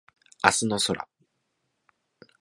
[0.43, 1.07] 明日の空